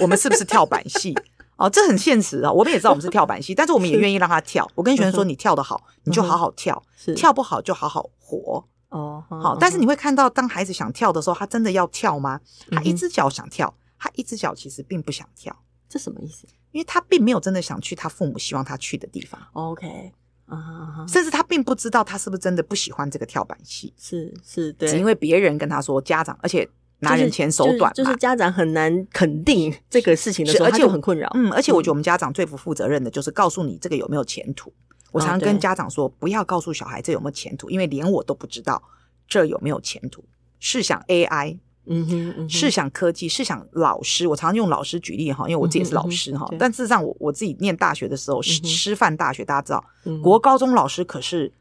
[0.01, 1.15] 我们是不是跳板系？
[1.57, 2.53] 哦，这很现实啊。
[2.53, 4.69] 我们也知道我们是跳板系，但是我们也愿意让他跳。
[4.77, 6.81] 我跟学生说，你跳得好，你就好好跳；
[7.15, 8.65] 跳不好，就好好活。
[8.91, 12.41] 哦，好，但是你会看到，当孩子想跳的时候，他真的要跳吗？
[12.71, 15.55] 他一只脚想跳，他一只脚其实并不想跳，
[15.89, 16.47] 这什么意思？
[16.73, 19.41] 因为他并没有真的想去他父母希望他去的地方。
[19.53, 20.13] OK，
[20.47, 26.69] 啊，甚至他并不知道他是不是真的不喜欢这个跳板戏，是是，对，只因为别人跟他说，家长，而且
[27.01, 31.31] 拿人钱手短，就是家长很难肯定这个事情的时候，而且很困扰。
[31.35, 34.73] 嗯，而且我觉得我们家长最不负责任的就是告诉你这个有没有前途。
[35.11, 38.83] 我常常跟家长说，不要告诉小孩这有没有前途，因为连我都不知道
[39.27, 40.23] 这有没有前途。
[40.61, 44.27] 试想 AI，嗯哼，试想科技，试想老师。
[44.27, 46.49] 我常常用老师举例哈，因为我自己也是老师哈。
[46.59, 49.85] 但事实上，我我自己念大学的时候，师师范大学，大家知道，
[50.23, 51.53] 国高中老师可是。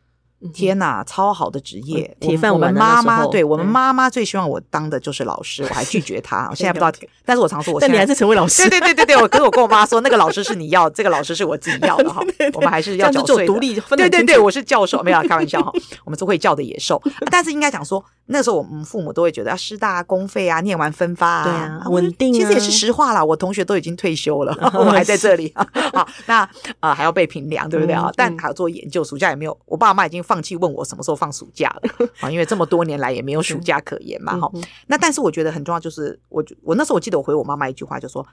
[0.54, 2.54] 天呐，超好的职业，铁饭碗。
[2.54, 6.48] 我们妈妈对我们妈妈最希望我当的就是老师，我还拒绝她。
[6.52, 6.92] 我现在不知道，
[7.26, 8.70] 但是我常说，我现在你还是成为老师。
[8.70, 12.22] 对对对对对，我可是我跟我妈说，那个老师是你要，这个老师是我自己要的哈。
[12.54, 13.82] 我们还是要缴税，独立。
[13.98, 15.72] 对对对，我是教授，没有开玩笑哈。
[16.06, 22.32] 我们是会教的野兽， 但是应该讲说，那时候我们父母都会觉得要师大公费啊，念完分发啊，稳定。
[22.32, 25.52] 其实也是实话啦，我同学都已经退休了， 我还在这里。
[25.56, 26.48] 好，那
[26.80, 28.12] 啊还要被评量，对不对啊？
[28.16, 29.58] 但还要做研究，暑假也没有。
[29.66, 31.08] 我爸妈已经放弃问我什么。
[31.08, 34.52] 时候放暑假了 啊，因为这么多年来也没有暑假可言嘛，哈。
[34.88, 38.28] 那但是我觉得很重要，就是我我那时候我记得我回我妈妈一句话，就说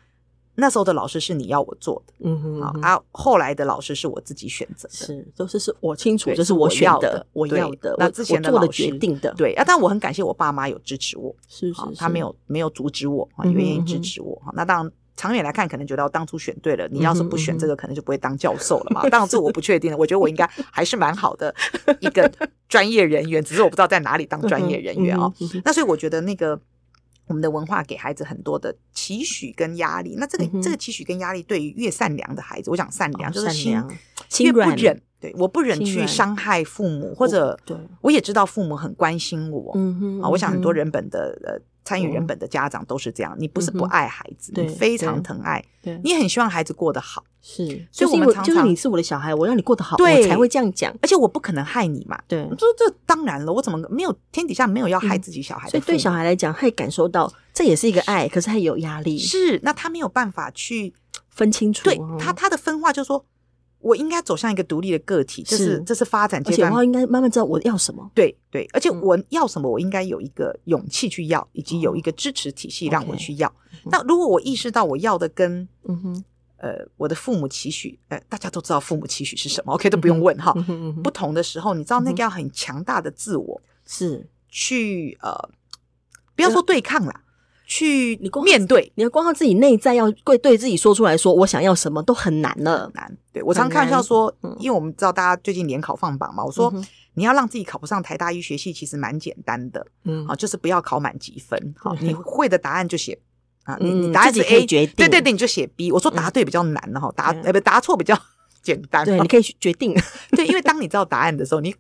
[0.56, 9.64] 那时候的老师是你要我做的，嗯哼，啊，后来的老师是我自己选择的，是都是是我清楚，这是我选的，我要的，那之前的老师决定的，对啊。
[9.66, 14.40] 但我很感谢我爸妈有支持我，是是，他没有没有阻止我，也愿意支持我。
[14.54, 14.92] 那当然。
[15.16, 16.88] 长远来看，可能觉得我当初选对了。
[16.88, 19.00] 你要是不选这个，可能就不会当教授了嘛。
[19.08, 19.96] 当然这我不确定了。
[19.96, 21.54] 我觉得我应该还是蛮好的
[22.00, 22.28] 一个
[22.68, 25.32] 专业人员，只是我不知道在哪里当专业人员哦。
[25.64, 26.60] 那所以我觉得那个
[27.26, 30.16] 我们的文化给孩子很多的期许跟压力。
[30.18, 33.72] 那这个这个期许跟压力，对于越善良的孩子，我讲善良就是心
[34.40, 35.00] 越不忍。
[35.20, 39.72] 对，我不忍去伤害父母，或者对，我也知道父母很关心我。
[39.74, 41.73] 嗯哼，啊，我想很多人本的呃。
[41.84, 45.64] 参与人本的家长都是这样，你不是不爱孩子，你非常疼爱，
[46.02, 47.22] 你很希望孩子过得好。
[47.42, 50.90] 是，所以我们常常就是你是我的小孩，我让你过得好，我才会这样讲。
[51.02, 52.18] 而且我不可能害你嘛。
[52.26, 55.70] 对，说这当然了，我怎么没有天底下没有要害自己小孩的？
[55.72, 59.18] 所以对小孩来讲，他也感受到这也是一个爱，可是他也有压力。
[59.18, 60.94] 是，那他没有办法去
[61.28, 61.84] 分清楚。
[61.84, 63.24] 对他，他的分化就是说。
[63.84, 66.70] 我应该走向一个独立的个体，这是这是发展阶段。
[66.70, 68.10] 而且我应该慢慢知道我要什么。
[68.14, 73.54] 对对，而且我要什么，我应该有一个勇气去要，以及有一个支持体系让我去要。
[73.84, 76.24] 那如果我意识到我要的跟嗯哼。
[76.56, 80.50] 呃我的父母期许，呃大家都知道父母期许是什么，OK 都不用问哈。
[81.02, 84.26] 不同的时候，你知道那个要很强大的自我是。
[84.56, 85.36] 去呃
[86.36, 87.22] 不要说对抗啦。
[87.66, 93.16] 去你面对，你要光靠自己内在要对对自己说出来说我想要什么都很难了，难。
[93.32, 96.72] 对我常开玩笑说，因为我们知道大家最近联考放榜嘛，我说
[97.14, 103.18] 你要让自己考不上台大医学系，其实蛮简单的，嗯，啊，就是不要考满级分，好，你会的答案就写
[103.64, 104.94] 啊，你你答案是 A，决定。
[104.96, 105.90] 对对对，你就写 B。
[105.90, 108.16] 我说答对比较难的哈，答呃不答错比较
[108.62, 109.94] 简单，对，你可以决定，
[110.36, 111.74] 对，因为当你知道答案的时候，你。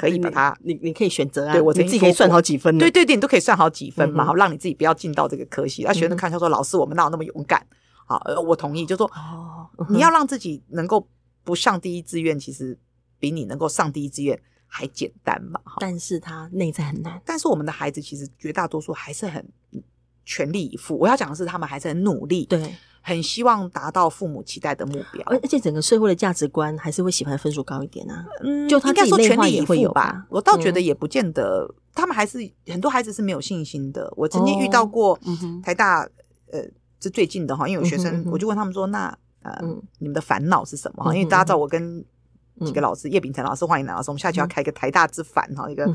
[0.00, 5.82] 可以把它，你你可以选择啊，对我自己可以算好几分，对对对，你都可以算好几分嘛，好让你自己不要进到这个科系。
[5.84, 7.64] 那学生看他说：“老师，我们哪有那么勇敢？”
[8.06, 11.06] 好，我同意，就说哦，你要让自己能够
[11.44, 12.78] 不上第一志愿，其实
[13.18, 15.60] 比你能够上第一志愿还简单嘛。
[15.78, 17.20] 但是他内在很难。
[17.24, 19.46] 但是我们的孩子其实绝大多数还是很
[20.24, 20.96] 全力以赴。
[20.98, 22.46] 我要讲的是，他们还是很努力。
[22.46, 22.74] 对。
[23.02, 28.24] 很希望达到父母期待的目标，而而且整个社会的价值观还是会喜欢分数高一点啊。
[28.42, 30.26] 嗯，就他应该说全力以赴吧。
[30.28, 34.12] 我倒觉得也不见得，他们还是很多孩子是没有信心的。
[34.16, 35.18] 我曾经遇到过
[35.62, 36.06] 台大，
[36.52, 36.62] 呃，
[36.98, 39.58] 这最近的哈，因为有学生，我就问他们说：“那呃，
[39.98, 42.04] 你们的烦恼是什么？”，因为大家知道我跟
[42.66, 45.90] 几个老师，叶秉成老师、黄颖南老师，我们下去要开一个台大之烦哈，一个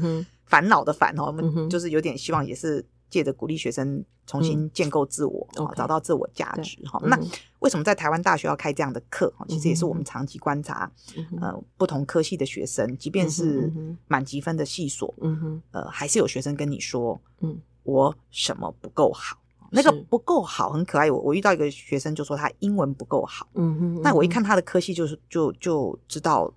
[0.45, 2.83] 烦恼的烦哈，我们就是有点希望也是。
[3.09, 6.99] 借着鼓励学生重新建构自我，嗯找到自我价值哈。
[6.99, 7.19] 对那
[7.59, 9.31] 为什么在台湾大学要开这样的课？
[9.47, 13.71] 其实也是我们长期观察，嗯、呃，不同科系的学生，即便是
[14.07, 19.37] 满级分的系所，嗯、哼呃，还是有学生跟你说，嗯，我什么不够好？
[19.71, 21.09] 那个不够好很可爱。
[21.11, 26.53] 我我遇到一个学生就说他英文不够好，嗯哼，那我一看他的科系就是就就知道，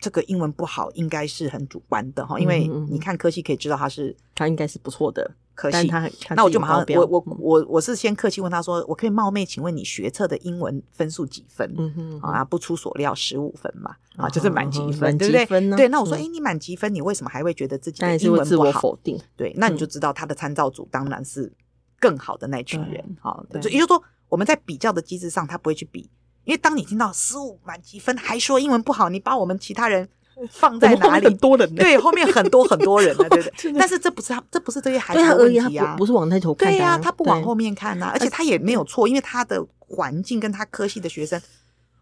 [0.00, 11.74] 这个英文不好应该是很主观的哈，因为你看科系可以知道他是他应该是不错的科系，他那我就马上我我我我是先客气问他说，我可以冒昧请问你学测的英文分数几分？
[11.76, 15.46] 嗯哼，啊不出所料十五分嘛，啊就是满级分，对不对？
[15.76, 18.80] 对，那我说哎你满级分你为什么还会觉得自己的英文不好？
[18.80, 21.52] 否定，对，那你就知道他的参照组当然是。
[21.98, 26.10] 更好的那群人，好，也就是说，我们在比较的机制上，他不会去比，
[26.44, 30.06] 因为当你听到十五满级分还说英文不好，你把我们其他人
[30.50, 31.26] 放在哪里？
[31.26, 33.72] 很多人，对，后面很多很多人了，对不对？
[33.78, 41.40] 但是这不是他，这不是这些孩子的问题啊，不是往那头看，对呀，他不往后面看呐，而且他也没有错，因为他的环境跟他科系的学生，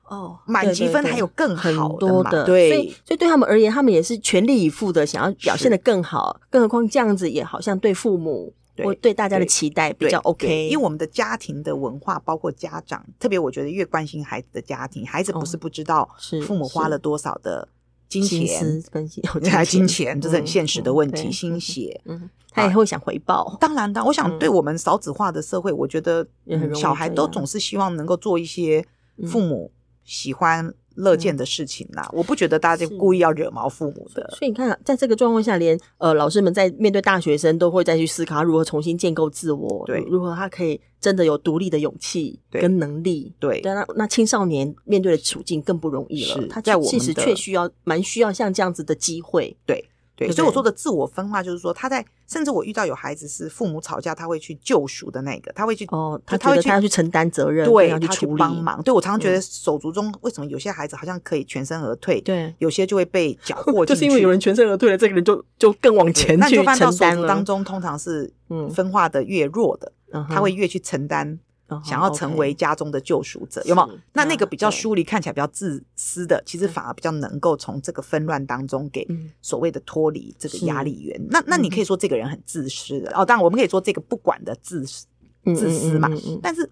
[0.08, 8.54] 哦，满积分还有更好的嘛，对，所以所以对他们而言，他们也是全力以赴的想要表现得更好，更何况这样子也好像对父母。
[8.78, 16.08] 我对，对大家的期待比较 OK，因为我们的家庭的文化，包括家长，特别我觉得越关心孩子的家庭，孩子不是不知道
[16.44, 17.68] 父母花了多少的
[18.08, 19.08] 金钱，跟
[19.50, 20.20] 还 金钱。
[20.20, 23.56] 这是很现实的问题，心血，嗯，他也会想回报。
[23.60, 26.26] 当然，当我想对我们少子化的社会，我觉得
[26.74, 28.84] 小孩都总是希望能够做一些
[29.26, 29.70] 父母
[30.04, 30.72] 喜欢。
[30.94, 34.28] 乐见的事情啦，我不觉得大家就故意要惹毛父母的。
[34.30, 49.84] 所以你看，在这个状况下，连呃老师们在面对大学生，都会再去思考如何重新建构自我，对，如何他可以真的有独立的勇气跟能力，对，对，那那青少年面对的处境更不容易了，是他在我其实确需要蛮需要像这样子的机会，对。
[50.16, 58.80] 对，所以我说的自我分化就是说，他在甚至我遇到有孩子是父母吵架，他会去救赎的那个，他会去哦，他他会他要去承担责任，对，他去帮忙。
[58.82, 66.78] 对，我常常觉得手足中为什么有些孩子好像可以全身而退，对，有些就会被 搅和进去，就是因为有人全身而退了，这个人就就更往前去承担了。
[66.78, 69.92] 那就到手足当中，通常是嗯分化的越弱的，
[70.28, 71.38] 他会越去承担。
[71.82, 73.98] 想要成为家中的救赎者，有没有？
[74.12, 79.06] 那那个比较疏离、看起来比较自私的，其实反而比较能够从这个纷乱当中给
[79.40, 81.20] 所谓的脱离这个压力源。
[81.30, 85.06] 那那你可以说这个人很自私的哦，当然我们可以说这个不管的自私
[85.54, 86.08] 自私嘛。
[86.42, 86.70] 但是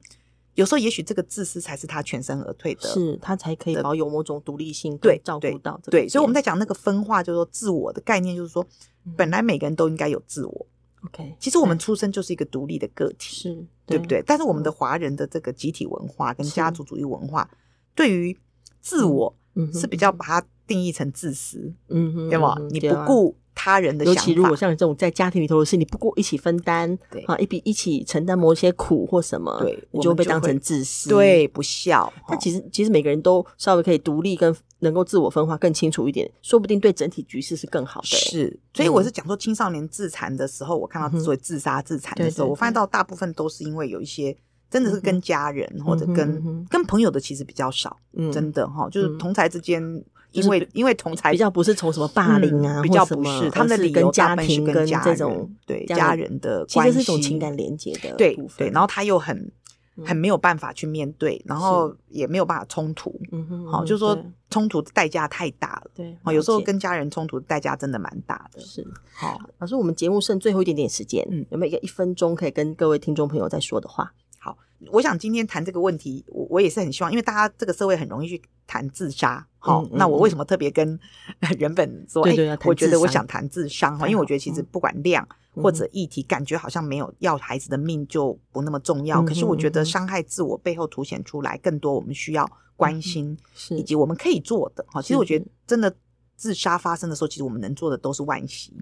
[0.54, 6.06] 有时候也许这个自私才是他全身而退的，是他才可以保有某种独立性，对，照顾到对。
[6.06, 8.64] 所以我们在讲那个分化，就是说自我的概念，就是说
[9.16, 10.66] 本来每个人都应该有自我。
[11.04, 14.22] OK，其实我们出生就是一个独立的个体，是对不对？
[14.26, 17.50] 但是我们的华人的这个集体文化跟家族主义文化，
[17.94, 18.38] 对于
[18.80, 19.34] 自我
[19.72, 22.56] 是比较把它定义成自私，对吗？
[22.70, 24.20] 你不顾他人的想法。
[24.20, 32.12] 尤其如果像你这种在家庭里头的事，你不过一起分担，对啊，一比一起承担某些苦或什么，对，你就会被当成自私，对，不孝。
[32.28, 38.06] 但其实其实每个人都稍微可以独立跟能够自我分化更清楚一点，说不定对整体局势是更好的。
[38.06, 44.36] 是，所以我是讲说青少年自残的时候，我看到所谓自杀自残的时候，我发现到大部分都是因为有一些。
[44.70, 47.94] 真的是跟家人或者跟跟朋友的其实比较少，
[48.32, 49.82] 真的哈，就是同才之间，
[50.32, 59.50] 因为因为同才比较不是从什么霸凌啊，比较不是他们的理由，家庭跟这种对家人的关系，其实是一种情感连接的对对，然后他又很
[60.04, 64.18] 很没有办法去面对，然后也没有办法冲突，嗯哼好，就是说
[64.48, 74.12] 冲突的代价太大了，对，有时候跟家人冲突的代价真的蛮大的，是好，老师，我们节目剩最后一点点时间，嗯，有没有一个一分钟可以跟各位听众朋友再说的话？
[74.86, 80.98] 好，我想今天谈这个问题，我我也是很希望，因为大家这个社会很容易去谈自杀，好，那我为什么特别跟
[81.58, 84.62] 原本说，哎，我觉得我想谈自伤哈，因为我觉得其实。
[84.72, 93.36] 不管量或者议题，感觉好像没有要孩子的命就不那么重要，可是我觉得伤害自我背后凸显出来更多，我们需要关心，
[93.70, 95.94] 以及我们可以做的，哈，其实我觉得真的
[96.36, 98.72] 自杀发生的时候，其实我们能做的都是惋惜，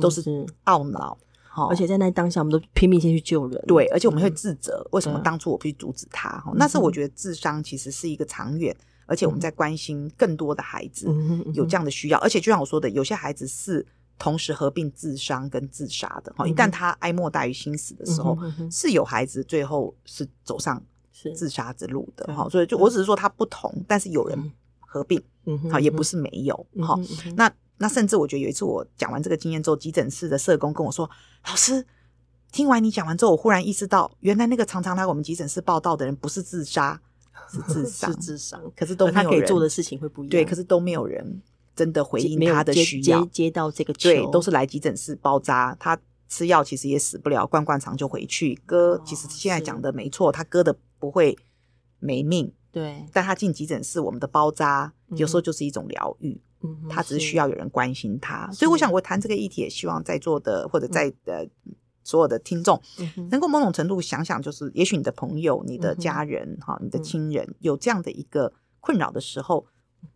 [0.00, 0.22] 都是。
[0.64, 1.18] 懊恼。
[1.68, 3.64] 而且在那当下，我们都拼命先去救人。
[3.66, 6.42] 对，而且我们会自责，为什么当初我不去阻止他？
[6.54, 11.08] 那是我觉得智商其实是一个长远，而且我们在关心更多的孩子
[11.54, 12.18] 有这样的需要。
[12.20, 13.84] 而且就像我说的，有些孩子是
[14.18, 16.32] 同时合并自伤跟自杀的。
[16.46, 18.38] 一旦他哀莫大于心死的时候，
[18.70, 20.80] 是有孩子最后是走上
[21.34, 22.32] 自杀之路的。
[22.32, 25.20] 哈，所以就我只是说他不同，但是有人合并，
[25.70, 26.66] 好，也不是没有。
[26.82, 26.98] 好，
[27.34, 27.52] 那。
[27.78, 31.08] 那甚至我觉得有一次我讲完这个经验之后，急诊室的社工跟我说
[31.48, 31.86] ：“老师，
[32.52, 37.00] 听完你讲完之后，我忽然意识到，原来那个常常来我们急诊室报道的人不是自杀，
[37.50, 38.60] 是自杀， 是自杀。
[38.76, 41.40] 可是都没有人他可以做的事情会不一样，对，可是都没有人
[41.76, 45.76] 真的回应他的需要，接，接到这个球，对，都是来急诊室包扎。
[45.78, 45.96] 他
[46.28, 48.60] 吃药其实也死不了，灌灌肠就回去。
[48.66, 51.38] 割其实现在讲的没错，他割的不会
[52.00, 61.46] 没命，对，但他进急诊室，我们的包扎有时候就是一种疗愈。”嗯他只是需要有人关心他，所以我想我谈这个议题，也希望在座的或者在呃
[62.02, 62.82] 所有的听众，
[63.30, 69.66] 能够某种程度想想，就是也许你的朋友、你的家人、哈、你的亲人有这样的一个困扰的时候，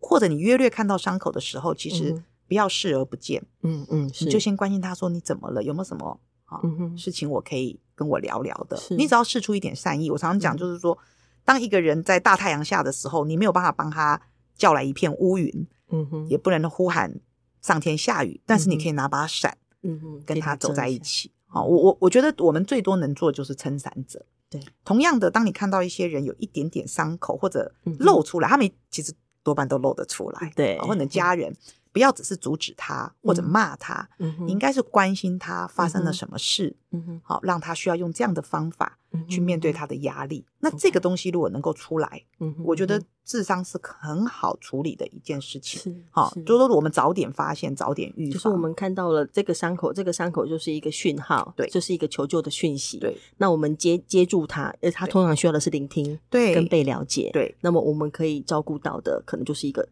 [0.00, 6.60] 或者你约略看到伤口的时候，其实不要视而不见，嗯嗯，你就先关心他说你怎么了，有没有什么啊
[6.96, 10.10] 事情我可以跟我聊聊的，你只要试出一点善意。
[10.10, 10.98] 我常常讲，就是说，
[11.44, 14.20] 当一个人在大太阳下的时候，你没有办法帮他
[14.56, 15.66] 叫来一片乌云。
[15.94, 17.20] 嗯哼，也不能呼喊
[17.60, 21.30] 上天下雨，但是你可以拿把伞，嗯哼，跟他走在一起。
[21.46, 24.24] 好，我我我觉得我们最多能做的就是撑伞者。
[24.48, 31.54] 对，同样的，当你看到一些人有一点点伤口或者露出来，他们其实多半都露得出来，对，或者家人。
[31.92, 36.74] 不要只是阻止他或者骂他，你应该是关心他发生了什么事，
[37.22, 40.44] 好让他需要用这样的方法去面对他的压力。
[40.58, 42.24] 那这个东西如果能够出来，
[42.64, 46.02] 我觉得智商是很好处理的一件事情。
[46.10, 48.32] 好，就是说我们早点发现，早点预防。
[48.32, 52.98] 就是我们看到了这个伤口，这个伤口就是一个讯号，对，就是一个求救的讯息。
[52.98, 57.28] 对，那我们接接住他，而他通常需要的是聆听，对，跟被了解。
[57.34, 59.86] 对，那么我们可以照顾到的，可能就是一个。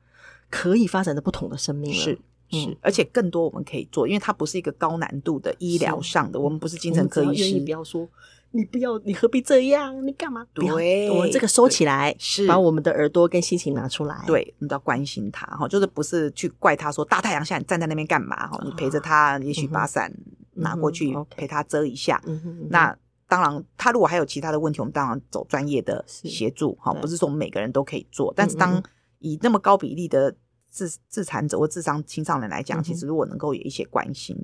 [0.51, 2.19] 可以发展的不同的生命了，是
[2.51, 7.55] 是，而且更多我们可以做，因为它不是一个高难度的医疗上的，我们不是精神科医师。
[7.55, 8.09] 你不要说，
[8.51, 10.05] 你不要，你何必这样？
[10.05, 10.45] 你干嘛？
[10.53, 14.25] 对，我们这个收起来，是把我们的耳朵跟心情拿出来。
[14.27, 18.61] 对，你都要关心他哈，就是不是去怪他说大太阳下你站在那边干嘛哈？
[18.65, 20.13] 你陪着他，也许把伞
[20.55, 22.21] 拿过去陪他遮一下。
[22.69, 22.93] 那
[23.29, 28.83] 当然，他如果还有其他的问题，我们当然走专业的协助哈，不是说我们每个人都可以做，但是当。
[29.21, 30.35] 以那么高比例的
[30.69, 34.37] 自自残者或智商青少年来讲，其实如果能够有一些关心，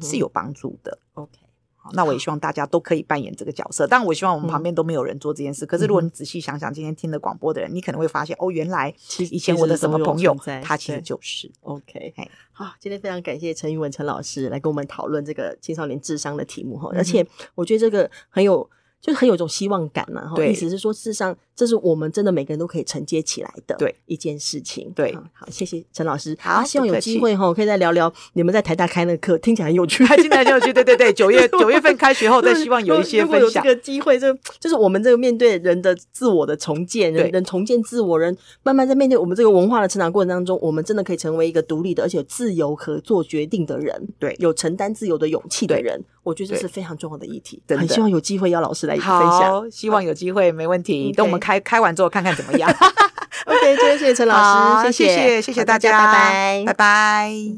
[0.00, 0.98] 是有帮助的。
[1.14, 1.38] OK，
[1.94, 3.86] 那我也希望大家都可以扮演这个角色。
[3.86, 5.64] 当然，我希望我们旁边都没有人做这件事。
[5.64, 8.94] 可是，如果你仔细想想，今天听的广播的人，你可能会发现，哦，原来
[9.30, 12.12] 以前我的什么朋友，他其实就是 OK。
[12.52, 18.68] 好，今天非常感谢陈玉文陈老师来跟我们讨论这个青少年智商的题目哈，而且我觉得这个很有。
[19.02, 24.90] 就是很有一种希望感嘛，哈，意思是说，事实上，这是我们真的每个人都可以承接起来的，对一件事情。
[24.96, 26.34] 对，好，谢谢陈老师。
[26.40, 30.72] 好，希望有机会哈，可以再聊聊你们在台大开那个课，听起来很有趣，听起来很有趣。
[30.72, 33.62] 对对对，九月 九月份开学后，再希望有一些分享。
[33.62, 46.02] 这个机会，就就是我们这个面对人的自我的重建，人人重建自我，人慢慢在面对我们这个文化的成长过程当中，我们真的可以成为一个独立的，而且有自由可做决定的人，对，有承担自由的勇气的人。
[46.22, 49.70] 我觉得这是非常重要的议题，很希望有机会邀老师来分享。
[49.70, 51.10] 希望有机会，没问题。
[51.12, 52.70] 等我们开开开完之后，看看怎么样。
[53.46, 57.50] OK，今天谢谢陈老师，谢谢谢谢大家，拜拜，拜拜。